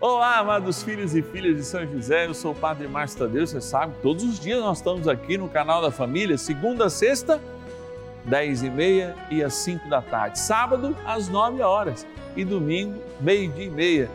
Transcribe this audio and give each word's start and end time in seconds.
Olá, 0.00 0.38
amados 0.38 0.80
filhos 0.80 1.16
e 1.16 1.22
filhas 1.22 1.56
de 1.56 1.64
São 1.64 1.84
José, 1.84 2.26
eu 2.26 2.32
sou 2.32 2.52
o 2.52 2.54
Padre 2.54 2.86
Márcio 2.86 3.18
Tadeu, 3.18 3.44
você 3.44 3.60
sabe, 3.60 3.96
todos 4.00 4.22
os 4.22 4.38
dias 4.38 4.60
nós 4.60 4.78
estamos 4.78 5.08
aqui 5.08 5.36
no 5.36 5.48
canal 5.48 5.82
da 5.82 5.90
família, 5.90 6.38
segunda 6.38 6.84
a 6.84 6.90
sexta, 6.90 7.40
dez 8.24 8.62
e 8.62 8.70
meia 8.70 9.16
e 9.28 9.42
às 9.42 9.54
cinco 9.54 9.88
da 9.88 10.00
tarde, 10.00 10.38
sábado 10.38 10.96
às 11.04 11.28
nove 11.28 11.62
horas 11.62 12.06
e 12.36 12.44
domingo, 12.44 13.02
meio-dia 13.20 13.64
e 13.64 13.70
meia, 13.70 14.10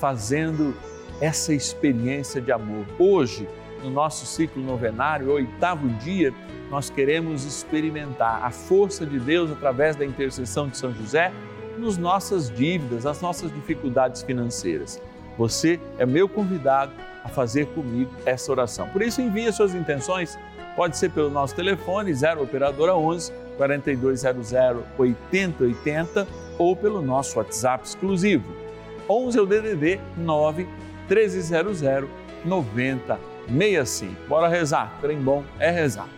fazendo 0.00 0.74
essa 1.20 1.54
experiência 1.54 2.40
de 2.40 2.50
amor. 2.50 2.84
Hoje, 2.98 3.48
no 3.84 3.90
nosso 3.90 4.26
ciclo 4.26 4.60
novenário, 4.60 5.30
oitavo 5.30 5.88
dia, 6.00 6.34
nós 6.68 6.90
queremos 6.90 7.44
experimentar 7.44 8.44
a 8.44 8.50
força 8.50 9.06
de 9.06 9.20
Deus 9.20 9.48
através 9.52 9.94
da 9.94 10.04
intercessão 10.04 10.66
de 10.66 10.76
São 10.76 10.92
José 10.92 11.32
nos 11.78 11.96
nossas 11.96 12.50
dívidas, 12.50 13.06
as 13.06 13.20
nossas 13.20 13.54
dificuldades 13.54 14.22
financeiras. 14.22 15.00
Você 15.36 15.80
é 15.98 16.06
meu 16.06 16.28
convidado 16.28 16.92
a 17.24 17.28
fazer 17.28 17.66
comigo 17.68 18.10
essa 18.24 18.50
oração. 18.50 18.88
Por 18.88 19.02
isso, 19.02 19.20
envie 19.20 19.52
suas 19.52 19.74
intenções. 19.74 20.38
Pode 20.76 20.96
ser 20.96 21.10
pelo 21.10 21.30
nosso 21.30 21.54
telefone 21.54 22.14
0 22.14 22.42
operadora 22.42 22.94
11 22.94 23.32
4200 23.56 24.52
8080 24.96 26.26
ou 26.58 26.74
pelo 26.74 27.02
nosso 27.02 27.38
WhatsApp 27.38 27.86
exclusivo 27.86 28.70
11 29.10 29.38
é 29.38 29.42
o 29.42 29.46
DDD 29.46 30.00
9 30.16 30.68
1300 31.08 32.08
9065. 32.44 34.28
Bora 34.28 34.46
rezar. 34.46 34.96
Trem 35.00 35.20
bom 35.20 35.42
é 35.58 35.68
rezar. 35.70 36.08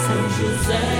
São 0.00 0.30
José, 0.30 0.99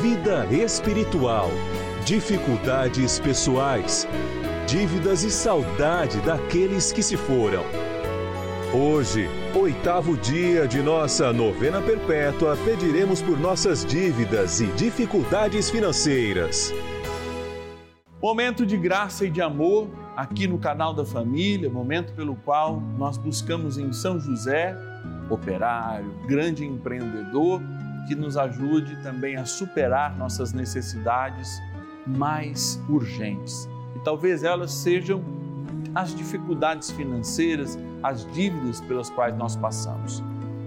vida 0.00 0.46
espiritual, 0.50 1.50
dificuldades 2.04 3.18
pessoais, 3.20 4.08
dívidas 4.66 5.22
e 5.22 5.30
saudade 5.30 6.18
daqueles 6.20 6.90
que 6.90 7.02
se 7.02 7.16
foram. 7.16 7.62
Hoje, 8.74 9.28
oitavo 9.54 10.16
dia 10.16 10.66
de 10.66 10.80
nossa 10.80 11.30
novena 11.30 11.82
perpétua, 11.82 12.56
pediremos 12.64 13.20
por 13.20 13.38
nossas 13.38 13.84
dívidas 13.84 14.62
e 14.62 14.66
dificuldades 14.68 15.68
financeiras. 15.68 16.72
Momento 18.22 18.64
de 18.64 18.78
graça 18.78 19.26
e 19.26 19.30
de 19.30 19.42
amor 19.42 19.90
aqui 20.16 20.46
no 20.46 20.58
canal 20.58 20.94
da 20.94 21.04
família, 21.04 21.68
momento 21.68 22.14
pelo 22.14 22.34
qual 22.36 22.80
nós 22.96 23.18
buscamos 23.18 23.76
em 23.76 23.92
São 23.92 24.18
José, 24.18 24.74
operário, 25.28 26.14
grande 26.26 26.64
empreendedor, 26.64 27.60
que 28.06 28.14
nos 28.14 28.36
ajude 28.36 28.96
também 29.02 29.36
a 29.36 29.44
superar 29.44 30.16
nossas 30.16 30.52
necessidades 30.52 31.60
mais 32.06 32.82
urgentes. 32.88 33.68
E 33.94 34.00
talvez 34.00 34.42
elas 34.42 34.72
sejam 34.72 35.22
as 35.94 36.14
dificuldades 36.14 36.90
financeiras, 36.90 37.78
as 38.02 38.26
dívidas 38.32 38.80
pelas 38.80 39.10
quais 39.10 39.36
nós 39.36 39.56
passamos. 39.56 40.22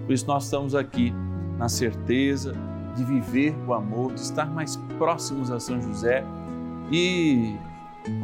Por 0.06 0.12
isso 0.12 0.26
nós 0.26 0.44
estamos 0.44 0.74
aqui 0.74 1.12
na 1.58 1.68
certeza 1.68 2.54
de 2.94 3.04
viver 3.04 3.54
o 3.66 3.74
amor, 3.74 4.14
de 4.14 4.20
estar 4.20 4.46
mais 4.46 4.76
próximos 4.98 5.50
a 5.50 5.60
São 5.60 5.80
José 5.80 6.24
e 6.90 7.56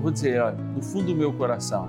vou 0.00 0.10
dizer, 0.10 0.40
olha, 0.40 0.56
no 0.56 0.82
fundo 0.82 1.06
do 1.06 1.14
meu 1.14 1.32
coração, 1.32 1.88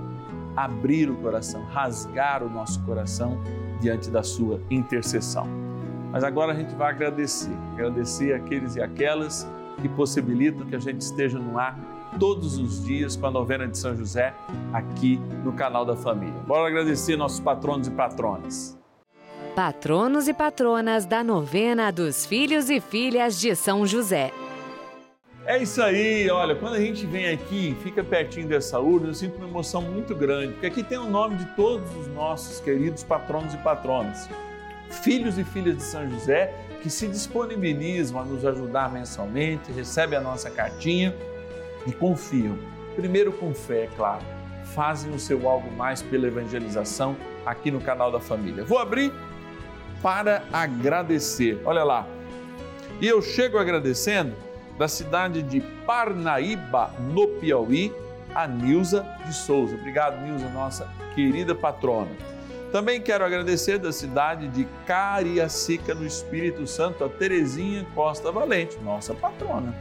abrir 0.56 1.10
o 1.10 1.16
coração, 1.16 1.64
rasgar 1.66 2.42
o 2.42 2.50
nosso 2.50 2.82
coração 2.82 3.38
diante 3.80 4.10
da 4.10 4.22
sua 4.22 4.60
intercessão. 4.70 5.63
Mas 6.14 6.22
agora 6.22 6.52
a 6.52 6.54
gente 6.54 6.72
vai 6.76 6.90
agradecer, 6.90 7.50
agradecer 7.72 8.34
aqueles 8.34 8.76
e 8.76 8.80
aquelas 8.80 9.44
que 9.82 9.88
possibilitam 9.88 10.64
que 10.64 10.76
a 10.76 10.78
gente 10.78 11.00
esteja 11.00 11.40
no 11.40 11.58
ar 11.58 11.76
todos 12.20 12.56
os 12.56 12.84
dias 12.84 13.16
com 13.16 13.26
a 13.26 13.32
novena 13.32 13.66
de 13.66 13.76
São 13.76 13.96
José 13.96 14.32
aqui 14.72 15.16
no 15.42 15.52
canal 15.52 15.84
da 15.84 15.96
família. 15.96 16.38
Bora 16.46 16.68
agradecer 16.68 17.16
nossos 17.16 17.40
patronos 17.40 17.88
e 17.88 17.90
patronas. 17.90 18.78
Patronos 19.56 20.28
e 20.28 20.32
patronas 20.32 21.04
da 21.04 21.24
novena 21.24 21.90
dos 21.90 22.24
filhos 22.24 22.70
e 22.70 22.80
filhas 22.80 23.40
de 23.40 23.56
São 23.56 23.84
José. 23.84 24.30
É 25.44 25.60
isso 25.60 25.82
aí, 25.82 26.30
olha, 26.30 26.54
quando 26.54 26.74
a 26.76 26.80
gente 26.80 27.04
vem 27.06 27.26
aqui, 27.26 27.76
fica 27.82 28.04
pertinho 28.04 28.46
dessa 28.46 28.78
urna, 28.78 29.08
eu 29.08 29.14
sinto 29.14 29.36
uma 29.38 29.48
emoção 29.48 29.82
muito 29.82 30.14
grande, 30.14 30.52
porque 30.52 30.66
aqui 30.66 30.84
tem 30.84 30.96
o 30.96 31.10
nome 31.10 31.38
de 31.38 31.46
todos 31.56 31.92
os 31.96 32.06
nossos 32.14 32.60
queridos 32.60 33.02
patronos 33.02 33.52
e 33.52 33.58
patronas, 33.58 34.28
filhos 34.90 35.38
e 35.38 35.44
filhas 35.44 35.76
de 35.76 35.82
São 35.82 36.08
José, 36.08 36.54
que 36.82 36.90
se 36.90 37.08
disponibilizam 37.08 38.20
a 38.20 38.24
nos 38.24 38.44
ajudar 38.44 38.92
mensalmente, 38.92 39.72
recebem 39.72 40.18
a 40.18 40.22
nossa 40.22 40.50
cartinha 40.50 41.14
e 41.86 41.92
confiam. 41.92 42.58
Primeiro 42.94 43.32
com 43.32 43.54
fé, 43.54 43.84
é 43.84 43.88
claro, 43.96 44.22
fazem 44.74 45.12
o 45.12 45.18
seu 45.18 45.48
algo 45.48 45.70
mais 45.72 46.02
pela 46.02 46.26
evangelização 46.26 47.16
aqui 47.44 47.70
no 47.70 47.80
canal 47.80 48.12
da 48.12 48.20
família. 48.20 48.64
Vou 48.64 48.78
abrir 48.78 49.12
para 50.02 50.44
agradecer. 50.52 51.60
Olha 51.64 51.82
lá. 51.82 52.06
E 53.00 53.06
eu 53.06 53.20
chego 53.22 53.58
agradecendo 53.58 54.34
da 54.78 54.88
cidade 54.88 55.42
de 55.42 55.60
Parnaíba, 55.86 56.90
no 57.12 57.26
Piauí, 57.40 57.92
a 58.34 58.46
Nilza 58.46 59.06
de 59.24 59.34
Souza. 59.34 59.74
Obrigado, 59.76 60.20
Nilza, 60.20 60.48
nossa 60.50 60.88
querida 61.14 61.54
patrona. 61.54 62.10
Também 62.74 63.00
quero 63.00 63.24
agradecer 63.24 63.78
da 63.78 63.92
cidade 63.92 64.48
de 64.48 64.66
Cariacica, 64.84 65.94
no 65.94 66.04
Espírito 66.04 66.66
Santo, 66.66 67.04
a 67.04 67.08
Terezinha 67.08 67.86
Costa 67.94 68.32
Valente, 68.32 68.76
nossa 68.82 69.14
patrona. 69.14 69.72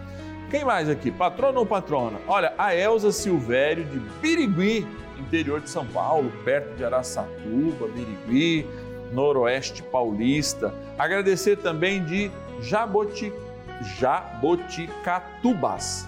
Quem 0.51 0.63
mais 0.63 0.87
aqui? 0.87 1.09
Patrona 1.09 1.57
ou 1.57 1.65
patrona? 1.65 2.19
Olha, 2.27 2.53
a 2.55 2.75
Elza 2.75 3.12
Silvério 3.12 3.83
de 3.85 3.97
Birigui, 4.21 4.85
interior 5.18 5.59
de 5.59 5.71
São 5.71 5.88
Paulo, 5.88 6.31
perto 6.45 6.75
de 6.75 6.85
Araçatuba, 6.85 7.88
Birigui, 7.88 8.68
noroeste 9.12 9.81
paulista. 9.81 10.71
Agradecer 10.95 11.57
também 11.57 12.06
de 12.06 12.29
Jaboti, 12.62 13.33
Jaboticatubas, 13.97 16.07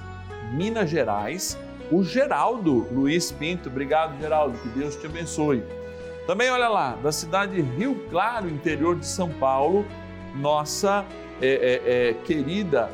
Minas 0.54 0.92
Gerais, 0.92 1.57
o 1.92 2.04
Geraldo 2.04 2.88
Luiz 2.92 3.31
Pinto. 3.31 3.69
Obrigado, 3.69 4.21
Geraldo, 4.21 4.56
que 4.60 4.69
Deus 4.69 4.95
te 4.95 5.07
abençoe. 5.07 5.63
Também, 6.27 6.50
olha 6.50 6.68
lá, 6.68 6.98
da 7.01 7.12
cidade 7.12 7.56
de 7.56 7.62
Rio 7.62 8.07
Claro, 8.10 8.50
interior 8.50 8.95
de 8.95 9.06
São 9.06 9.30
Paulo, 9.30 9.86
nossa 10.36 11.06
é, 11.39 11.48
é, 11.48 12.10
é, 12.10 12.13
querida 12.13 12.89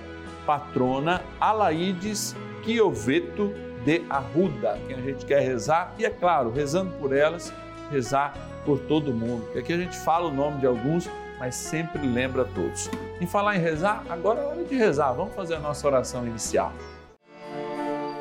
patrona 0.45 1.21
Alaides 1.39 2.35
Quioveto 2.63 3.53
de 3.85 4.03
Arruda, 4.09 4.77
quem 4.85 4.97
a 4.97 5.01
gente 5.01 5.25
quer 5.25 5.39
rezar, 5.39 5.93
e 5.97 6.05
é 6.05 6.09
claro, 6.09 6.51
rezando 6.51 6.91
por 6.99 7.15
elas, 7.15 7.53
rezar 7.89 8.33
por 8.65 8.79
todo 8.79 9.13
mundo. 9.13 9.43
Porque 9.45 9.59
aqui 9.59 9.73
a 9.73 9.77
gente 9.77 9.97
fala 9.97 10.27
o 10.27 10.33
nome 10.33 10.59
de 10.59 10.67
alguns, 10.67 11.09
mas 11.39 11.55
sempre 11.55 12.05
lembra 12.05 12.45
todos. 12.45 12.89
Em 13.19 13.25
falar 13.25 13.55
em 13.55 13.59
rezar, 13.59 14.03
agora 14.09 14.41
é 14.41 14.45
hora 14.45 14.63
de 14.63 14.75
rezar. 14.75 15.13
Vamos 15.13 15.33
fazer 15.33 15.55
a 15.55 15.59
nossa 15.59 15.87
oração 15.87 16.27
inicial. 16.27 16.73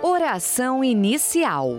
Oração 0.03 0.83
inicial. 0.83 1.79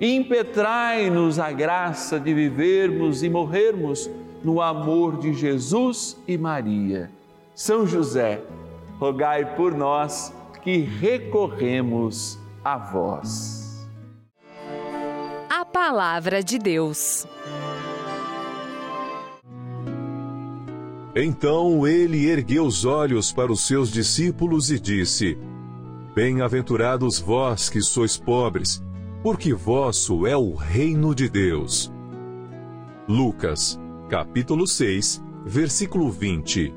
impetrai-nos 0.00 1.38
a 1.38 1.50
graça 1.52 2.18
de 2.20 2.32
vivermos 2.34 3.22
e 3.22 3.28
morrermos 3.28 4.10
no 4.42 4.60
amor 4.60 5.18
de 5.18 5.32
Jesus 5.32 6.16
e 6.26 6.36
Maria. 6.38 7.10
São 7.54 7.86
José, 7.86 8.42
rogai 8.98 9.56
por 9.56 9.74
nós 9.74 10.32
que 10.62 10.78
recorremos 10.78 12.38
a 12.64 12.76
vós. 12.76 13.86
A 15.48 15.64
Palavra 15.64 16.42
de 16.42 16.58
Deus. 16.58 17.26
Então 21.14 21.86
ele 21.86 22.28
ergueu 22.28 22.66
os 22.66 22.84
olhos 22.84 23.32
para 23.32 23.50
os 23.50 23.66
seus 23.66 23.90
discípulos 23.90 24.70
e 24.70 24.78
disse: 24.78 25.38
Bem-aventurados 26.14 27.18
vós 27.18 27.70
que 27.70 27.80
sois 27.80 28.18
pobres 28.18 28.82
porque 29.22 29.52
vosso 29.52 30.26
é 30.26 30.36
o 30.36 30.54
reino 30.54 31.14
de 31.14 31.28
Deus. 31.28 31.92
Lucas, 33.08 33.78
capítulo 34.08 34.66
6, 34.66 35.22
versículo 35.44 36.10
20. 36.10 36.72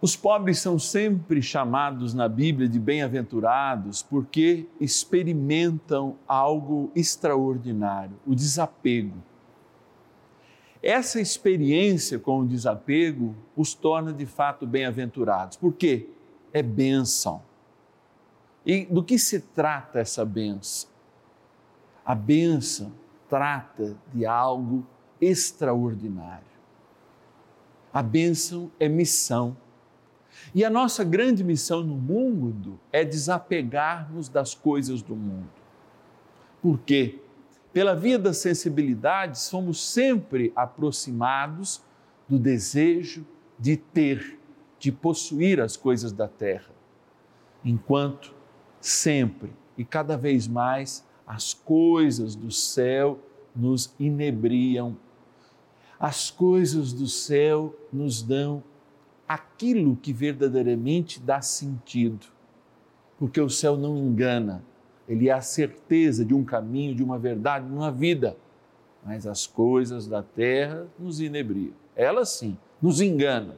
Os 0.00 0.14
pobres 0.14 0.58
são 0.58 0.78
sempre 0.78 1.42
chamados 1.42 2.14
na 2.14 2.28
Bíblia 2.28 2.68
de 2.68 2.78
bem-aventurados 2.78 4.02
porque 4.02 4.66
experimentam 4.80 6.16
algo 6.28 6.92
extraordinário, 6.94 8.16
o 8.26 8.34
desapego. 8.34 9.16
Essa 10.82 11.20
experiência 11.20 12.18
com 12.18 12.40
o 12.40 12.46
desapego 12.46 13.34
os 13.56 13.74
torna 13.74 14.12
de 14.12 14.26
fato 14.26 14.66
bem-aventurados. 14.66 15.56
Por 15.56 15.72
quê? 15.72 16.08
É 16.52 16.62
bênção. 16.62 17.42
E 18.66 18.84
do 18.84 19.04
que 19.04 19.16
se 19.16 19.38
trata 19.38 20.00
essa 20.00 20.24
benção? 20.24 20.90
A 22.04 22.16
benção 22.16 22.92
trata 23.28 23.96
de 24.12 24.26
algo 24.26 24.84
extraordinário. 25.20 26.44
A 27.92 28.02
bênção 28.02 28.70
é 28.80 28.88
missão. 28.88 29.56
E 30.52 30.64
a 30.64 30.68
nossa 30.68 31.04
grande 31.04 31.44
missão 31.44 31.82
no 31.82 31.94
mundo 31.94 32.78
é 32.92 33.04
desapegarmos 33.04 34.28
das 34.28 34.54
coisas 34.54 35.00
do 35.00 35.14
mundo. 35.14 35.48
Por 36.60 36.80
quê? 36.80 37.20
Pela 37.72 37.94
via 37.94 38.18
da 38.18 38.34
sensibilidade, 38.34 39.38
somos 39.38 39.80
sempre 39.80 40.52
aproximados 40.56 41.82
do 42.28 42.38
desejo 42.38 43.24
de 43.58 43.76
ter, 43.76 44.38
de 44.78 44.90
possuir 44.90 45.60
as 45.60 45.76
coisas 45.76 46.12
da 46.12 46.26
terra, 46.26 46.74
enquanto 47.64 48.35
sempre 48.86 49.52
e 49.76 49.84
cada 49.84 50.16
vez 50.16 50.46
mais 50.46 51.04
as 51.26 51.52
coisas 51.52 52.36
do 52.36 52.52
céu 52.52 53.18
nos 53.54 53.92
inebriam. 53.98 54.96
As 55.98 56.30
coisas 56.30 56.92
do 56.92 57.08
céu 57.08 57.74
nos 57.92 58.22
dão 58.22 58.62
aquilo 59.26 59.96
que 59.96 60.12
verdadeiramente 60.12 61.18
dá 61.18 61.42
sentido. 61.42 62.26
Porque 63.18 63.40
o 63.40 63.50
céu 63.50 63.76
não 63.76 63.96
engana, 63.96 64.62
ele 65.08 65.28
é 65.28 65.32
a 65.32 65.40
certeza 65.40 66.24
de 66.24 66.32
um 66.32 66.44
caminho, 66.44 66.94
de 66.94 67.02
uma 67.02 67.18
verdade, 67.18 67.66
de 67.66 67.72
uma 67.72 67.90
vida. 67.90 68.36
Mas 69.04 69.26
as 69.26 69.46
coisas 69.46 70.06
da 70.06 70.22
terra 70.22 70.86
nos 70.98 71.20
inebriam. 71.20 71.72
Elas 71.96 72.28
sim, 72.28 72.56
nos 72.80 73.00
enganam. 73.00 73.56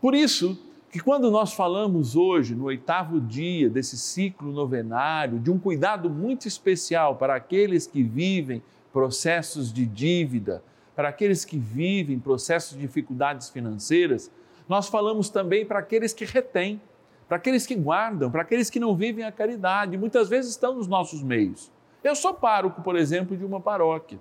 Por 0.00 0.14
isso, 0.14 0.56
que 0.94 1.00
quando 1.00 1.28
nós 1.28 1.52
falamos 1.52 2.14
hoje, 2.14 2.54
no 2.54 2.66
oitavo 2.66 3.20
dia 3.20 3.68
desse 3.68 3.98
ciclo 3.98 4.52
novenário, 4.52 5.40
de 5.40 5.50
um 5.50 5.58
cuidado 5.58 6.08
muito 6.08 6.46
especial 6.46 7.16
para 7.16 7.34
aqueles 7.34 7.84
que 7.84 8.00
vivem 8.00 8.62
processos 8.92 9.72
de 9.72 9.86
dívida, 9.86 10.62
para 10.94 11.08
aqueles 11.08 11.44
que 11.44 11.58
vivem 11.58 12.20
processos 12.20 12.76
de 12.76 12.82
dificuldades 12.82 13.50
financeiras, 13.50 14.30
nós 14.68 14.86
falamos 14.86 15.28
também 15.28 15.66
para 15.66 15.80
aqueles 15.80 16.12
que 16.12 16.24
retêm, 16.24 16.80
para 17.26 17.38
aqueles 17.38 17.66
que 17.66 17.74
guardam, 17.74 18.30
para 18.30 18.42
aqueles 18.42 18.70
que 18.70 18.78
não 18.78 18.94
vivem 18.94 19.24
a 19.24 19.32
caridade, 19.32 19.98
muitas 19.98 20.28
vezes 20.28 20.52
estão 20.52 20.76
nos 20.76 20.86
nossos 20.86 21.24
meios. 21.24 21.72
Eu 22.04 22.14
sou 22.14 22.32
pároco, 22.32 22.82
por 22.82 22.94
exemplo, 22.94 23.36
de 23.36 23.44
uma 23.44 23.58
paróquia. 23.58 24.20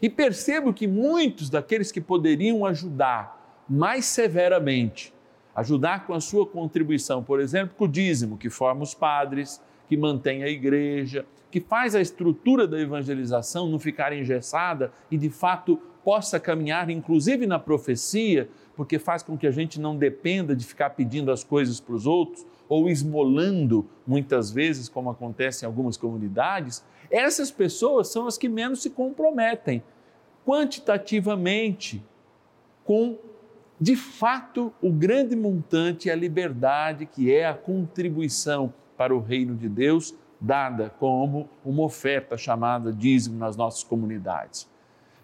E 0.00 0.08
percebo 0.08 0.72
que 0.72 0.86
muitos 0.86 1.50
daqueles 1.50 1.90
que 1.90 2.00
poderiam 2.00 2.64
ajudar 2.64 3.64
mais 3.68 4.04
severamente 4.04 5.17
ajudar 5.58 6.06
com 6.06 6.14
a 6.14 6.20
sua 6.20 6.46
contribuição, 6.46 7.22
por 7.22 7.40
exemplo, 7.40 7.74
com 7.76 7.84
o 7.84 7.88
dízimo 7.88 8.38
que 8.38 8.48
forma 8.48 8.84
os 8.84 8.94
padres, 8.94 9.60
que 9.88 9.96
mantém 9.96 10.44
a 10.44 10.48
igreja, 10.48 11.26
que 11.50 11.60
faz 11.60 11.96
a 11.96 12.00
estrutura 12.00 12.64
da 12.64 12.78
evangelização 12.78 13.68
não 13.68 13.78
ficar 13.78 14.12
engessada 14.12 14.92
e 15.10 15.18
de 15.18 15.28
fato 15.28 15.76
possa 16.04 16.38
caminhar, 16.38 16.88
inclusive 16.90 17.44
na 17.44 17.58
profecia, 17.58 18.48
porque 18.76 19.00
faz 19.00 19.24
com 19.24 19.36
que 19.36 19.48
a 19.48 19.50
gente 19.50 19.80
não 19.80 19.96
dependa 19.96 20.54
de 20.54 20.64
ficar 20.64 20.90
pedindo 20.90 21.32
as 21.32 21.42
coisas 21.42 21.80
para 21.80 21.94
os 21.96 22.06
outros 22.06 22.46
ou 22.68 22.88
esmolando 22.88 23.84
muitas 24.06 24.52
vezes, 24.52 24.88
como 24.88 25.10
acontece 25.10 25.64
em 25.64 25.66
algumas 25.66 25.96
comunidades. 25.96 26.84
Essas 27.10 27.50
pessoas 27.50 28.08
são 28.08 28.28
as 28.28 28.38
que 28.38 28.48
menos 28.48 28.80
se 28.80 28.90
comprometem 28.90 29.82
quantitativamente 30.46 32.00
com 32.84 33.18
de 33.80 33.94
fato, 33.94 34.72
o 34.82 34.90
grande 34.90 35.36
montante 35.36 36.10
é 36.10 36.12
a 36.12 36.16
liberdade, 36.16 37.06
que 37.06 37.32
é 37.32 37.46
a 37.46 37.54
contribuição 37.54 38.72
para 38.96 39.14
o 39.14 39.20
reino 39.20 39.54
de 39.54 39.68
Deus 39.68 40.14
dada 40.40 40.90
como 40.98 41.48
uma 41.64 41.82
oferta 41.82 42.36
chamada 42.36 42.92
dízimo 42.92 43.38
nas 43.38 43.56
nossas 43.56 43.82
comunidades. 43.82 44.68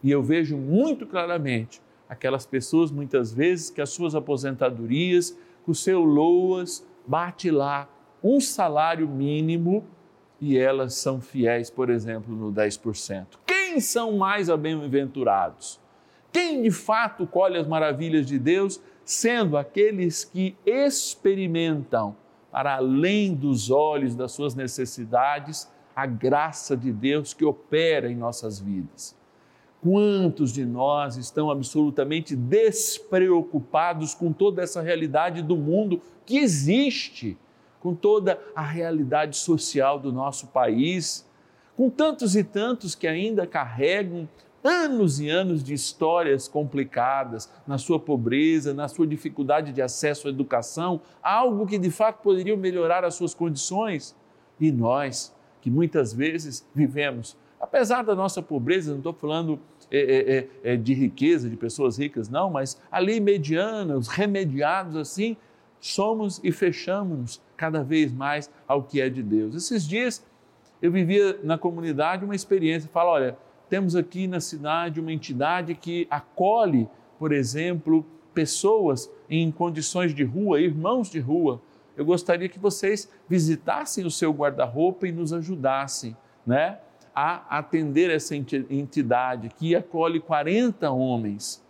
E 0.03 0.11
eu 0.11 0.23
vejo 0.23 0.57
muito 0.57 1.07
claramente 1.07 1.81
aquelas 2.09 2.45
pessoas, 2.45 2.91
muitas 2.91 3.33
vezes, 3.33 3.71
que 3.71 3.81
as 3.81 3.91
suas 3.91 4.15
aposentadorias, 4.15 5.37
o 5.67 5.75
seu 5.75 6.05
LOAS, 6.05 6.87
bate 7.07 7.51
lá 7.51 7.89
um 8.23 8.41
salário 8.41 9.09
mínimo 9.09 9.85
e 10.41 10.59
elas 10.59 10.95
são 10.95 11.21
fiéis, 11.21 11.71
por 11.71 11.91
exemplo, 11.91 12.35
no 12.35 12.53
10%. 12.53 13.27
Quem 13.47 13.81
são 13.81 14.17
mais 14.17 14.49
bem-aventurados? 14.51 15.81
Quem 16.35 16.63
de 16.63 16.71
fato 16.73 17.29
colhe 17.29 17.57
as 17.57 17.69
maravilhas 17.69 18.27
de 18.27 18.41
Deus, 18.41 18.81
sendo 19.05 19.57
aqueles 19.57 20.25
que 20.25 20.57
experimentam, 20.67 22.17
para 22.51 22.75
além 22.75 23.33
dos 23.33 23.71
olhos 23.71 24.17
das 24.17 24.33
suas 24.33 24.53
necessidades, 24.53 25.71
a 25.95 26.07
graça 26.07 26.77
de 26.77 26.91
Deus 26.91 27.33
que 27.33 27.45
opera 27.45 28.11
em 28.11 28.17
nossas 28.17 28.59
vidas. 28.59 29.17
Quantos 29.81 30.53
de 30.53 30.67
nós 30.67 31.17
estão 31.17 31.53
absolutamente 31.53 32.35
despreocupados 32.35 34.13
com 34.13 34.33
toda 34.33 34.61
essa 34.61 34.83
realidade 34.83 35.41
do 35.41 35.57
mundo 35.57 36.03
que 36.27 36.39
existe, 36.39 37.39
com 37.79 37.95
toda 37.95 38.41
a 38.57 38.63
realidade 38.63 39.37
social 39.37 40.01
do 40.01 40.13
nosso 40.13 40.49
país, 40.49 41.25
com 41.77 41.89
tantos 41.89 42.35
e 42.35 42.43
tantos 42.43 42.97
que 42.97 43.07
ainda 43.07 43.47
carregam 43.47 44.29
anos 44.65 45.21
e 45.21 45.29
anos 45.29 45.63
de 45.63 45.75
histórias 45.75 46.49
complicadas 46.49 47.53
na 47.67 47.77
sua 47.77 48.01
pobreza, 48.01 48.73
na 48.73 48.89
sua 48.89 49.07
dificuldade 49.07 49.73
de 49.73 49.83
acesso 49.83 50.27
à 50.27 50.31
educação, 50.31 51.03
algo 51.23 51.67
que 51.67 51.77
de 51.77 51.91
fato 51.91 52.23
poderia 52.23 52.57
melhorar 52.57 53.05
as 53.05 53.15
suas 53.15 53.35
condições. 53.35 54.17
E 54.59 54.73
nós, 54.73 55.35
que 55.61 55.71
muitas 55.71 56.15
vezes 56.15 56.67
vivemos, 56.75 57.37
apesar 57.61 58.03
da 58.03 58.15
nossa 58.15 58.41
pobreza, 58.41 58.91
não 58.91 58.99
estou 58.99 59.13
falando 59.13 59.61
é, 59.91 59.99
é, 59.99 60.39
é, 60.39 60.73
é, 60.73 60.77
de 60.77 60.95
riqueza, 60.95 61.51
de 61.51 61.57
pessoas 61.57 61.99
ricas, 61.99 62.31
não, 62.31 62.49
mas 62.49 62.81
ali 62.91 63.21
medianos, 63.21 64.09
remediados 64.09 64.97
assim, 64.97 65.37
somos 65.79 66.41
e 66.43 66.51
fechamos 66.51 67.43
cada 67.55 67.83
vez 67.83 68.11
mais 68.11 68.51
ao 68.67 68.83
que 68.83 69.01
é 69.01 69.11
de 69.11 69.23
Deus. 69.23 69.55
Esses 69.55 69.87
dias 69.87 70.25
eu 70.81 70.91
vivia 70.91 71.39
na 71.43 71.59
comunidade 71.59 72.25
uma 72.25 72.35
experiência, 72.35 72.89
fala, 72.91 73.11
olha, 73.11 73.39
temos 73.69 73.97
aqui 73.97 74.27
na 74.27 74.41
cidade 74.41 75.01
uma 75.01 75.13
entidade 75.13 75.75
que 75.75 76.07
acolhe, 76.11 76.89
por 77.19 77.33
exemplo, 77.33 78.05
pessoas 78.33 79.11
em 79.29 79.51
condições 79.51 80.15
de 80.15 80.25
rua, 80.25 80.61
irmãos 80.61 81.11
de 81.11 81.21
rua. 81.21 81.61
Eu 81.97 82.05
gostaria 82.05 82.49
que 82.49 82.59
vocês 82.59 83.11
visitassem 83.29 84.05
o 84.05 84.11
seu 84.11 84.33
guarda-roupa 84.33 85.07
e 85.07 85.13
nos 85.13 85.33
ajudassem, 85.33 86.17
né? 86.47 86.79
a 87.15 87.59
atender 87.59 88.11
essa 88.11 88.35
entidade 88.35 89.49
que 89.51 89.77
acolhe 89.77 90.19
40 90.19 90.91
homens. 90.91 91.65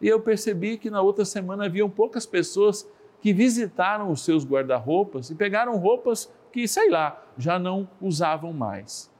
E 0.00 0.08
eu 0.08 0.20
percebi 0.20 0.76
que 0.76 0.90
na 0.90 1.00
outra 1.00 1.24
semana 1.24 1.66
haviam 1.66 1.88
poucas 1.88 2.26
pessoas 2.26 2.88
que 3.20 3.32
visitaram 3.32 4.10
os 4.10 4.24
seus 4.24 4.44
guarda-roupas 4.44 5.30
e 5.30 5.34
pegaram 5.34 5.76
roupas 5.76 6.32
que, 6.52 6.66
sei 6.66 6.90
lá, 6.90 7.22
já 7.36 7.58
não 7.58 7.88
usavam 8.00 8.52
mais. 8.52 9.10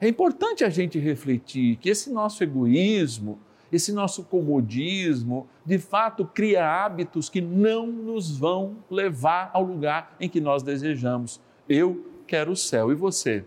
É 0.00 0.06
importante 0.06 0.62
a 0.62 0.68
gente 0.68 0.98
refletir 0.98 1.76
que 1.76 1.88
esse 1.88 2.12
nosso 2.12 2.42
egoísmo, 2.42 3.38
esse 3.72 3.92
nosso 3.92 4.24
comodismo, 4.24 5.48
de 5.64 5.78
fato 5.78 6.24
cria 6.26 6.66
hábitos 6.66 7.28
que 7.28 7.40
não 7.40 7.86
nos 7.86 8.36
vão 8.36 8.76
levar 8.90 9.50
ao 9.54 9.62
lugar 9.62 10.14
em 10.20 10.28
que 10.28 10.40
nós 10.40 10.62
desejamos. 10.62 11.40
Eu 11.68 12.04
quero 12.26 12.52
o 12.52 12.56
céu 12.56 12.92
e 12.92 12.94
você? 12.94 13.44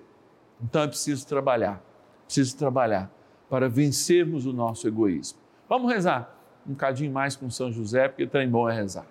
Então 0.61 0.81
é 0.81 0.87
preciso 0.87 1.25
trabalhar, 1.27 1.83
preciso 2.25 2.57
trabalhar 2.57 3.11
para 3.49 3.69
vencermos 3.69 4.45
o 4.45 4.53
nosso 4.53 4.87
egoísmo. 4.87 5.39
Vamos 5.67 5.91
rezar 5.91 6.35
um 6.65 6.71
bocadinho 6.71 7.11
mais 7.11 7.35
com 7.35 7.49
São 7.49 7.71
José, 7.71 8.07
porque 8.07 8.27
trem 8.27 8.49
bom 8.49 8.67
é 8.67 8.75
rezar. 8.75 9.05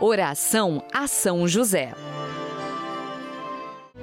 Oração 0.00 0.82
a 0.92 1.06
São 1.06 1.48
José. 1.48 1.92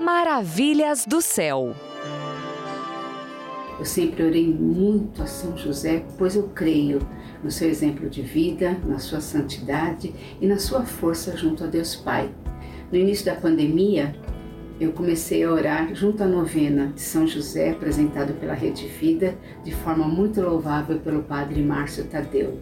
Maravilhas 0.00 1.04
do 1.04 1.20
céu. 1.20 1.74
Eu 3.78 3.84
sempre 3.84 4.24
orei 4.24 4.48
muito 4.48 5.22
a 5.22 5.26
São 5.26 5.58
José, 5.58 6.02
pois 6.16 6.34
eu 6.34 6.44
creio 6.54 7.06
no 7.44 7.50
seu 7.50 7.68
exemplo 7.68 8.08
de 8.08 8.22
vida, 8.22 8.78
na 8.86 8.98
sua 8.98 9.20
santidade 9.20 10.14
e 10.40 10.46
na 10.46 10.56
sua 10.56 10.86
força 10.86 11.36
junto 11.36 11.64
a 11.64 11.66
Deus 11.66 11.94
Pai. 11.96 12.30
No 12.90 12.96
início 12.96 13.26
da 13.26 13.34
pandemia, 13.34 14.16
eu 14.80 14.90
comecei 14.92 15.44
a 15.44 15.52
orar 15.52 15.94
junto 15.94 16.22
à 16.22 16.26
novena 16.26 16.86
de 16.94 17.02
São 17.02 17.26
José, 17.26 17.68
apresentado 17.68 18.32
pela 18.40 18.54
Rede 18.54 18.86
Vida, 18.86 19.36
de 19.62 19.74
forma 19.74 20.08
muito 20.08 20.40
louvável 20.40 20.98
pelo 21.00 21.24
Padre 21.24 21.62
Márcio 21.62 22.06
Tadeu. 22.06 22.58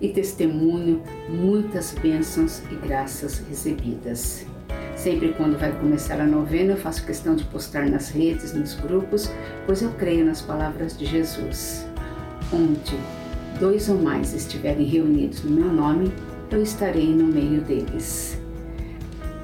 E 0.00 0.10
testemunho 0.10 1.02
muitas 1.28 1.92
bênçãos 2.00 2.62
e 2.70 2.76
graças 2.76 3.40
recebidas. 3.48 4.46
Sempre 4.98 5.32
quando 5.32 5.56
vai 5.56 5.70
começar 5.70 6.20
a 6.20 6.26
novena, 6.26 6.72
eu 6.72 6.76
faço 6.76 7.06
questão 7.06 7.36
de 7.36 7.44
postar 7.44 7.88
nas 7.88 8.10
redes, 8.10 8.52
nos 8.52 8.74
grupos, 8.74 9.30
pois 9.64 9.80
eu 9.80 9.90
creio 9.92 10.26
nas 10.26 10.42
palavras 10.42 10.98
de 10.98 11.06
Jesus. 11.06 11.86
Onde 12.52 12.98
dois 13.60 13.88
ou 13.88 13.96
mais 13.96 14.34
estiverem 14.34 14.84
reunidos 14.84 15.44
no 15.44 15.52
meu 15.52 15.72
nome, 15.72 16.12
eu 16.50 16.60
estarei 16.60 17.14
no 17.14 17.24
meio 17.24 17.60
deles. 17.60 18.40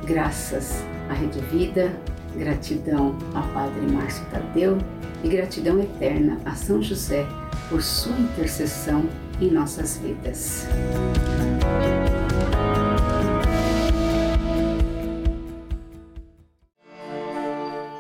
Graças 0.04 0.82
à 1.08 1.12
Rede 1.12 1.38
Vida, 1.52 1.94
gratidão 2.37 3.16
ao 3.32 3.46
Padre 3.50 3.87
Márcio 3.92 4.26
Tadeu 4.32 4.76
e 5.23 5.28
gratidão 5.28 5.80
eterna 5.80 6.37
a 6.44 6.56
São 6.56 6.82
José 6.82 7.25
por 7.68 7.80
sua 7.80 8.18
intercessão 8.18 9.08
em 9.40 9.52
nossas 9.52 9.99
vidas. 9.99 10.66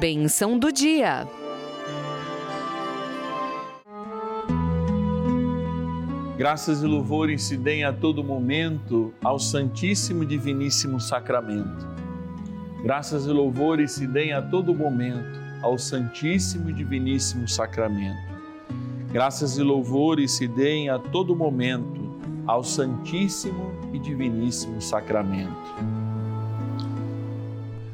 Benção 0.06 0.58
do 0.58 0.70
dia. 0.70 1.26
Graças 6.36 6.82
e 6.82 6.86
louvores 6.86 7.44
se 7.44 7.56
deem 7.56 7.84
a 7.84 7.90
todo 7.90 8.22
momento 8.22 9.14
ao 9.24 9.38
Santíssimo 9.38 10.26
Diviníssimo 10.26 11.00
Sacramento. 11.00 11.88
Graças 12.82 13.24
e 13.24 13.30
louvores 13.30 13.92
se 13.92 14.06
deem 14.06 14.34
a 14.34 14.42
todo 14.42 14.74
momento 14.74 15.40
ao 15.62 15.78
Santíssimo 15.78 16.68
e 16.68 16.74
Diviníssimo 16.74 17.48
Sacramento. 17.48 18.28
Graças 19.10 19.56
e 19.56 19.62
louvores 19.62 20.32
se 20.32 20.46
deem 20.46 20.90
a 20.90 20.98
todo 20.98 21.34
momento 21.34 22.20
ao 22.46 22.62
Santíssimo 22.62 23.72
e 23.90 23.98
Diviníssimo 23.98 24.82
Sacramento. 24.82 25.74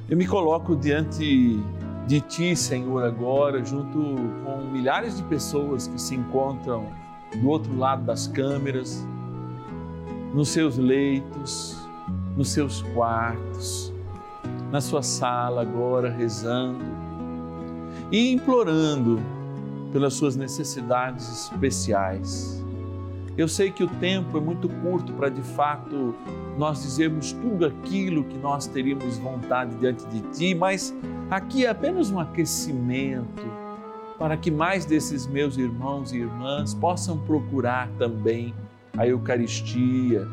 Eu 0.08 0.16
me 0.16 0.26
coloco 0.26 0.74
diante 0.74 1.62
de 2.10 2.20
Ti, 2.20 2.56
Senhor, 2.56 3.04
agora, 3.04 3.64
junto 3.64 4.16
com 4.44 4.64
milhares 4.64 5.18
de 5.18 5.22
pessoas 5.22 5.86
que 5.86 5.96
se 5.96 6.16
encontram 6.16 6.88
do 7.40 7.48
outro 7.48 7.72
lado 7.78 8.02
das 8.02 8.26
câmeras, 8.26 9.06
nos 10.34 10.48
seus 10.48 10.76
leitos, 10.76 11.78
nos 12.36 12.50
seus 12.50 12.82
quartos, 12.94 13.92
na 14.72 14.80
sua 14.80 15.02
sala 15.02 15.62
agora, 15.62 16.10
rezando 16.10 16.84
e 18.10 18.32
implorando 18.32 19.20
pelas 19.92 20.14
suas 20.14 20.34
necessidades 20.34 21.44
especiais. 21.44 22.60
Eu 23.36 23.48
sei 23.48 23.70
que 23.70 23.84
o 23.84 23.88
tempo 23.88 24.36
é 24.36 24.40
muito 24.40 24.68
curto 24.68 25.12
para 25.12 25.28
de 25.28 25.42
fato 25.42 26.14
nós 26.58 26.82
dizermos 26.82 27.32
tudo 27.32 27.64
aquilo 27.64 28.24
que 28.24 28.36
nós 28.36 28.66
teríamos 28.66 29.18
vontade 29.18 29.74
diante 29.76 30.04
de 30.06 30.20
Ti, 30.30 30.54
mas 30.54 30.94
aqui 31.30 31.64
é 31.64 31.70
apenas 31.70 32.10
um 32.10 32.18
aquecimento 32.18 33.46
para 34.18 34.36
que 34.36 34.50
mais 34.50 34.84
desses 34.84 35.26
meus 35.26 35.56
irmãos 35.56 36.12
e 36.12 36.18
irmãs 36.18 36.74
possam 36.74 37.16
procurar 37.18 37.88
também 37.98 38.54
a 38.96 39.06
Eucaristia. 39.06 40.26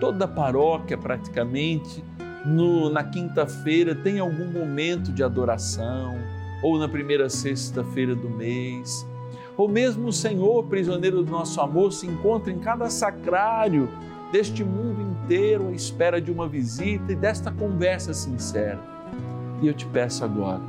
Toda 0.00 0.26
paróquia, 0.26 0.96
praticamente, 0.96 2.02
no, 2.46 2.88
na 2.88 3.04
quinta-feira 3.04 3.94
tem 3.94 4.18
algum 4.18 4.50
momento 4.50 5.12
de 5.12 5.22
adoração, 5.22 6.14
ou 6.62 6.78
na 6.78 6.88
primeira 6.88 7.28
sexta-feira 7.28 8.14
do 8.14 8.30
mês, 8.30 9.06
ou 9.56 9.68
mesmo 9.68 10.08
o 10.08 10.12
Senhor, 10.12 10.64
prisioneiro 10.64 11.22
do 11.22 11.30
nosso 11.30 11.60
amor, 11.60 11.92
se 11.92 12.06
encontra 12.06 12.52
em 12.52 12.58
cada 12.58 12.88
sacrário 12.90 13.88
deste 14.30 14.64
mundo 14.64 15.00
inteiro 15.02 15.68
à 15.68 15.72
espera 15.72 16.20
de 16.20 16.30
uma 16.30 16.48
visita 16.48 17.12
e 17.12 17.16
desta 17.16 17.50
conversa 17.50 18.14
sincera. 18.14 18.80
E 19.60 19.66
eu 19.66 19.74
te 19.74 19.86
peço 19.86 20.24
agora, 20.24 20.60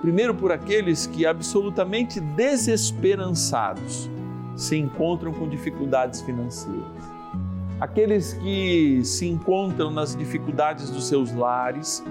Primeiro, 0.00 0.34
por 0.34 0.50
aqueles 0.50 1.06
que, 1.06 1.26
absolutamente 1.26 2.20
desesperançados, 2.20 4.10
se 4.56 4.76
encontram 4.76 5.30
com 5.30 5.46
dificuldades 5.46 6.22
financeiras. 6.22 6.80
Aqueles 7.78 8.32
que 8.34 9.02
se 9.04 9.28
encontram 9.28 9.90
nas 9.90 10.16
dificuldades 10.16 10.90
dos 10.90 11.06
seus 11.06 11.34
lares, 11.34 12.02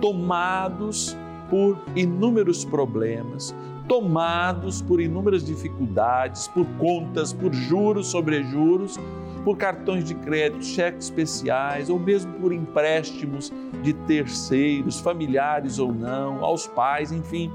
tomados 0.00 1.14
por 1.50 1.78
inúmeros 1.94 2.64
problemas, 2.64 3.54
tomados 3.88 4.80
por 4.80 5.00
inúmeras 5.00 5.44
dificuldades, 5.44 6.48
por 6.48 6.66
contas, 6.78 7.32
por 7.32 7.52
juros 7.52 8.08
sobre 8.08 8.42
juros 8.44 8.98
por 9.44 9.58
cartões 9.58 10.04
de 10.04 10.14
crédito, 10.14 10.64
cheques 10.64 11.04
especiais 11.04 11.90
ou 11.90 11.98
mesmo 11.98 12.32
por 12.34 12.52
empréstimos 12.52 13.52
de 13.82 13.92
terceiros, 13.92 14.98
familiares 14.98 15.78
ou 15.78 15.92
não, 15.92 16.42
aos 16.42 16.66
pais, 16.66 17.12
enfim, 17.12 17.52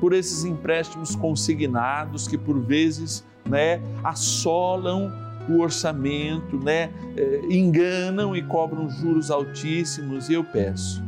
por 0.00 0.12
esses 0.12 0.44
empréstimos 0.44 1.16
consignados 1.16 2.28
que 2.28 2.38
por 2.38 2.60
vezes, 2.60 3.24
né, 3.44 3.82
assolam 4.04 5.12
o 5.48 5.60
orçamento, 5.60 6.58
né, 6.58 6.90
eh, 7.16 7.40
enganam 7.50 8.34
e 8.36 8.42
cobram 8.42 8.88
juros 8.88 9.30
altíssimos. 9.30 10.28
E 10.28 10.34
eu 10.34 10.44
peço, 10.44 11.02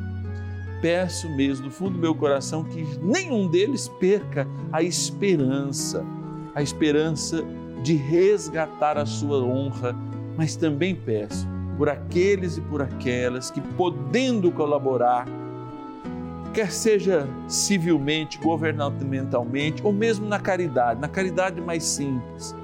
peço 0.80 1.28
mesmo 1.28 1.66
do 1.66 1.70
fundo 1.70 1.92
do 1.92 1.98
meu 1.98 2.14
coração 2.14 2.64
que 2.64 2.86
nenhum 3.02 3.48
deles 3.48 3.88
perca 4.00 4.46
a 4.72 4.82
esperança, 4.82 6.04
a 6.54 6.62
esperança 6.62 7.44
de 7.82 7.94
resgatar 7.94 8.98
a 8.98 9.06
sua 9.06 9.42
honra 9.42 9.94
mas 10.38 10.54
também 10.54 10.94
peço 10.94 11.48
por 11.76 11.88
aqueles 11.88 12.56
e 12.56 12.60
por 12.60 12.80
aquelas 12.80 13.50
que, 13.50 13.60
podendo 13.60 14.52
colaborar, 14.52 15.26
quer 16.54 16.70
seja 16.70 17.26
civilmente, 17.48 18.38
governamentalmente 18.38 19.84
ou 19.84 19.92
mesmo 19.92 20.28
na 20.28 20.38
caridade, 20.38 21.00
na 21.00 21.08
caridade 21.08 21.60
mais 21.60 21.82
simples. 21.82 22.54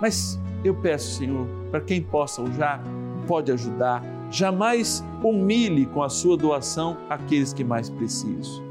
Mas 0.00 0.40
eu 0.64 0.74
peço, 0.74 1.18
Senhor, 1.18 1.46
para 1.70 1.80
quem 1.80 2.02
possa 2.02 2.44
já 2.52 2.80
pode 3.28 3.52
ajudar, 3.52 4.02
jamais 4.30 5.04
humilhe 5.22 5.86
com 5.86 6.02
a 6.02 6.08
sua 6.08 6.36
doação 6.36 6.96
aqueles 7.08 7.52
que 7.52 7.64
mais 7.64 7.90
precisam. 7.90 8.70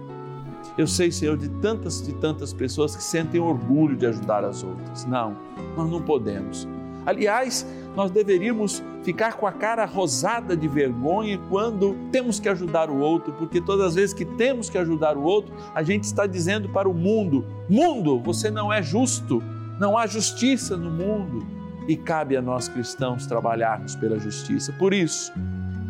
Eu 0.78 0.88
sei, 0.88 1.12
Senhor, 1.12 1.38
de 1.38 1.50
tantas 1.50 2.08
e 2.08 2.14
tantas 2.14 2.54
pessoas 2.54 2.96
que 2.96 3.04
sentem 3.04 3.40
orgulho 3.40 3.98
de 3.98 4.06
ajudar 4.06 4.46
as 4.46 4.64
outras. 4.64 5.06
Não, 5.06 5.36
nós 5.76 5.90
não 5.90 6.02
podemos. 6.02 6.68
Aliás, 7.06 7.66
nós 7.96 8.12
deveríamos 8.12 8.84
ficar 9.04 9.34
com 9.34 9.48
a 9.48 9.52
cara 9.52 9.86
rosada 9.86 10.56
de 10.56 10.68
vergonha 10.68 11.40
quando 11.50 11.98
temos 12.12 12.40
que 12.40 12.48
ajudar 12.48 12.90
o 12.90 12.98
outro, 12.98 13.34
porque 13.34 13.60
todas 13.60 13.88
as 13.88 13.96
vezes 13.96 14.14
que 14.14 14.24
temos 14.24 14.70
que 14.70 14.78
ajudar 14.78 15.18
o 15.18 15.24
outro, 15.24 15.54
a 15.74 15.84
gente 15.84 16.04
está 16.04 16.26
dizendo 16.26 16.70
para 16.70 16.88
o 16.88 16.94
mundo: 16.94 17.46
mundo, 17.68 18.20
você 18.20 18.50
não 18.50 18.72
é 18.72 18.82
justo, 18.82 19.42
não 19.80 19.98
há 19.98 20.08
justiça 20.08 20.78
no 20.78 20.90
mundo. 20.90 21.59
E 21.90 21.98
cabe 21.98 22.38
a 22.38 22.42
nós 22.42 22.68
cristãos 22.68 23.26
trabalharmos 23.26 23.96
pela 23.96 24.20
justiça. 24.20 24.72
Por 24.74 24.94
isso, 24.94 25.34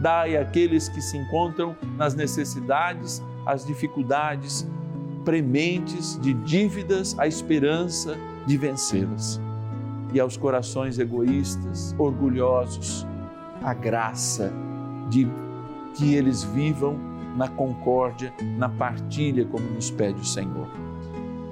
dai 0.01 0.37
àqueles 0.37 0.87
que 0.87 1.01
se 1.01 1.17
encontram 1.17 1.75
nas 1.97 2.15
necessidades, 2.15 3.21
as 3.45 3.65
dificuldades 3.65 4.65
prementes 5.25 6.17
de 6.21 6.33
dívidas, 6.33 7.19
a 7.19 7.27
esperança 7.27 8.15
de 8.47 8.55
vencê-las 8.55 9.41
e 10.13 10.21
aos 10.21 10.37
corações 10.37 10.97
egoístas, 10.97 11.93
orgulhosos, 11.99 13.05
a 13.61 13.73
graça 13.73 14.53
de 15.09 15.27
que 15.95 16.15
eles 16.15 16.45
vivam 16.45 16.97
na 17.35 17.49
concórdia, 17.49 18.33
na 18.57 18.69
partilha, 18.69 19.45
como 19.45 19.69
nos 19.69 19.91
pede 19.91 20.21
o 20.21 20.25
Senhor. 20.25 20.88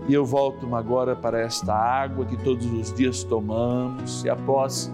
E 0.07 0.13
eu 0.13 0.25
volto 0.25 0.73
agora 0.73 1.15
para 1.15 1.39
esta 1.41 1.73
água 1.73 2.25
que 2.25 2.37
todos 2.37 2.65
os 2.65 2.93
dias 2.93 3.23
tomamos, 3.23 4.23
e 4.23 4.29
após 4.29 4.91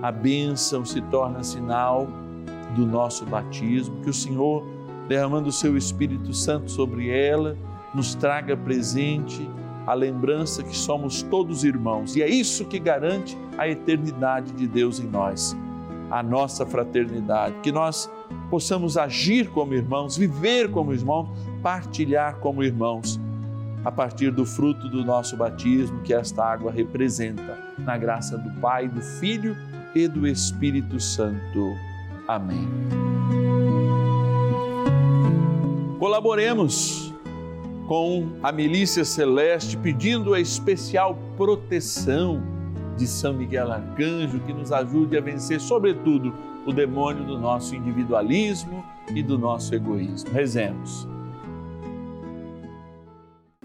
a 0.00 0.12
bênção 0.12 0.84
se 0.84 1.00
torna 1.02 1.42
sinal 1.42 2.06
do 2.76 2.86
nosso 2.86 3.26
batismo, 3.26 4.00
que 4.02 4.10
o 4.10 4.14
Senhor, 4.14 4.64
derramando 5.08 5.48
o 5.48 5.52
seu 5.52 5.76
Espírito 5.76 6.32
Santo 6.32 6.70
sobre 6.70 7.10
ela, 7.10 7.56
nos 7.92 8.14
traga 8.14 8.56
presente 8.56 9.48
a 9.86 9.94
lembrança 9.94 10.62
que 10.62 10.76
somos 10.76 11.22
todos 11.22 11.64
irmãos. 11.64 12.14
E 12.14 12.22
é 12.22 12.28
isso 12.28 12.64
que 12.64 12.78
garante 12.78 13.36
a 13.58 13.68
eternidade 13.68 14.52
de 14.52 14.66
Deus 14.66 15.00
em 15.00 15.08
nós, 15.08 15.56
a 16.08 16.22
nossa 16.22 16.64
fraternidade, 16.64 17.56
que 17.62 17.72
nós 17.72 18.08
possamos 18.48 18.96
agir 18.96 19.50
como 19.50 19.74
irmãos, 19.74 20.16
viver 20.16 20.70
como 20.70 20.92
irmãos, 20.92 21.28
partilhar 21.62 22.36
como 22.38 22.62
irmãos, 22.62 23.20
a 23.84 23.90
partir 23.90 24.30
do 24.30 24.46
fruto 24.46 24.88
do 24.88 25.04
nosso 25.04 25.36
batismo 25.36 26.00
que 26.02 26.14
esta 26.14 26.44
água 26.44 26.70
representa, 26.70 27.58
na 27.78 27.98
graça 27.98 28.38
do 28.38 28.50
Pai, 28.60 28.88
do 28.88 29.00
Filho 29.00 29.56
e 29.94 30.06
do 30.06 30.26
Espírito 30.26 31.00
Santo. 31.00 31.74
Amém. 32.28 32.68
Colaboremos 35.98 37.12
com 37.86 38.28
a 38.42 38.50
milícia 38.50 39.04
celeste 39.04 39.76
pedindo 39.76 40.34
a 40.34 40.40
especial 40.40 41.16
proteção 41.36 42.42
de 42.96 43.06
São 43.06 43.34
Miguel 43.34 43.70
Arcanjo 43.70 44.40
que 44.40 44.52
nos 44.52 44.72
ajude 44.72 45.16
a 45.16 45.20
vencer, 45.20 45.60
sobretudo, 45.60 46.32
o 46.66 46.72
demônio 46.72 47.24
do 47.24 47.38
nosso 47.38 47.74
individualismo 47.74 48.84
e 49.14 49.22
do 49.22 49.36
nosso 49.36 49.74
egoísmo. 49.74 50.30
Rezemos. 50.30 51.11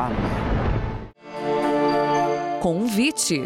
Amém. 0.00 0.16
Convite. 2.62 3.44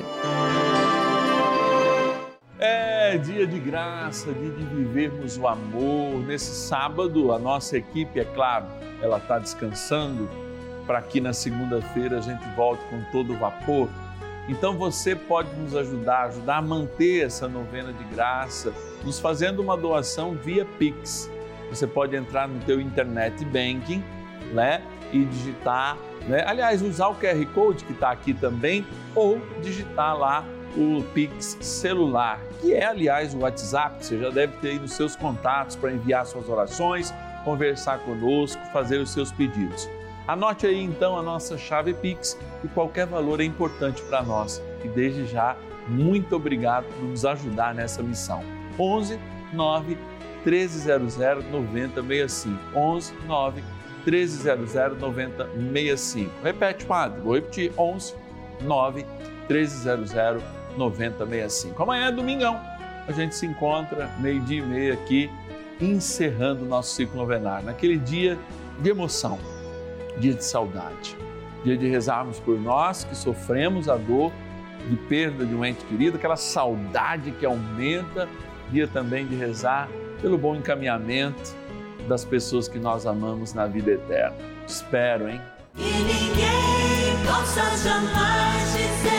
É 2.61 3.19
dia 3.19 3.45
de 3.45 3.59
graça, 3.59 4.33
dia 4.33 4.51
de 4.51 4.64
vivermos 4.64 5.37
o 5.37 5.49
amor. 5.49 6.21
Nesse 6.27 6.55
sábado, 6.55 7.33
a 7.33 7.40
nossa 7.40 7.77
equipe, 7.77 8.21
é 8.21 8.25
claro, 8.25 8.67
ela 9.03 9.19
está 9.19 9.40
descansando 9.40 10.29
para 10.87 11.03
que 11.03 11.21
na 11.21 11.33
segunda-feira 11.33 12.19
a 12.19 12.21
gente 12.21 12.45
volte 12.55 12.85
com 12.85 13.03
todo 13.11 13.33
o 13.33 13.37
vapor. 13.37 13.88
Então 14.49 14.77
você 14.77 15.17
pode 15.17 15.53
nos 15.57 15.75
ajudar, 15.75 16.27
ajudar 16.27 16.59
a 16.59 16.62
manter 16.62 17.27
essa 17.27 17.49
novena 17.49 17.93
de 17.93 18.05
graça, 18.05 18.73
nos 19.03 19.19
fazendo 19.19 19.61
uma 19.61 19.77
doação 19.77 20.35
via 20.35 20.64
Pix. 20.79 21.29
Você 21.71 21.87
pode 21.87 22.14
entrar 22.14 22.47
no 22.47 22.61
teu 22.61 22.81
internet 22.81 23.45
banking, 23.47 24.05
né, 24.53 24.83
e 25.12 25.25
digitar, 25.25 25.97
né? 26.28 26.44
Aliás, 26.46 26.82
usar 26.82 27.08
o 27.08 27.14
QR 27.14 27.44
Code 27.54 27.84
que 27.84 27.92
está 27.92 28.10
aqui 28.10 28.32
também 28.32 28.87
ou 29.14 29.40
digitar 29.62 30.16
lá 30.16 30.44
o 30.76 31.04
Pix 31.14 31.56
celular, 31.60 32.40
que 32.60 32.74
é, 32.74 32.84
aliás, 32.84 33.34
o 33.34 33.38
WhatsApp, 33.38 33.98
que 33.98 34.06
você 34.06 34.18
já 34.18 34.30
deve 34.30 34.56
ter 34.56 34.70
aí 34.70 34.78
nos 34.78 34.92
seus 34.92 35.14
contatos 35.14 35.76
para 35.76 35.92
enviar 35.92 36.26
suas 36.26 36.48
orações, 36.48 37.14
conversar 37.44 37.98
conosco, 38.00 38.60
fazer 38.72 38.98
os 38.98 39.10
seus 39.10 39.30
pedidos. 39.30 39.88
Anote 40.26 40.66
aí 40.66 40.82
então 40.82 41.18
a 41.18 41.22
nossa 41.22 41.58
chave 41.58 41.92
Pix 41.92 42.38
e 42.64 42.68
qualquer 42.68 43.06
valor 43.06 43.40
é 43.40 43.44
importante 43.44 44.02
para 44.02 44.22
nós. 44.22 44.60
E 44.82 44.88
desde 44.88 45.26
já, 45.26 45.56
muito 45.87 46.34
obrigado 46.34 46.87
por 46.87 47.04
nos 47.04 47.24
ajudar 47.24 47.74
nessa 47.74 48.02
missão. 48.02 48.42
11 48.78 49.20
9 49.52 49.98
1300 50.44 51.16
9065. 51.50 52.58
11 52.74 53.14
9 53.26 53.62
1300 54.05 54.99
9065. 54.99 56.31
Repete, 56.43 56.85
padre. 56.85 57.21
Vou 57.21 57.35
repetir. 57.35 57.73
11 57.77 58.14
9 58.62 59.07
1300 59.49 60.43
9065. 60.77 61.83
Amanhã 61.83 62.09
é 62.09 62.12
domingão. 62.12 62.61
A 63.07 63.12
gente 63.12 63.35
se 63.35 63.47
encontra 63.47 64.11
meio-dia 64.19 64.61
e 64.61 64.62
meia 64.62 64.95
aqui, 64.95 65.31
encerrando 65.81 66.64
o 66.64 66.69
nosso 66.69 66.95
ciclo 66.95 67.17
novenário, 67.17 67.67
naquele 67.67 67.99
dia 67.99 68.38
de 68.81 68.90
emoção 68.90 69.38
dia 70.19 70.35
de 70.35 70.45
saudade, 70.45 71.17
dia 71.64 71.77
de 71.77 71.88
rezarmos 71.88 72.38
por 72.38 72.59
nós 72.61 73.05
que 73.05 73.17
sofremos 73.17 73.88
a 73.88 73.97
dor 73.97 74.33
de 74.88 74.97
perda 74.97 75.45
de 75.45 75.55
um 75.55 75.64
ente 75.64 75.85
querido, 75.87 76.17
aquela 76.17 76.37
saudade 76.37 77.31
que 77.33 77.47
aumenta, 77.47 78.29
dia 78.71 78.87
também 78.87 79.27
de 79.27 79.35
rezar 79.35 79.88
pelo 80.21 80.37
bom 80.37 80.55
encaminhamento 80.55 81.55
das 82.05 82.25
pessoas 82.25 82.69
que 82.69 82.79
nós 82.79 83.07
amamos 83.07 83.55
na 83.55 83.67
vida 83.67 83.93
eterna. 83.93 84.37
Espero, 84.67 85.29
hein? 85.29 85.40
Ninguém 85.77 87.17
possa 87.27 87.62
jamais 87.77 88.73
dizer 88.73 89.13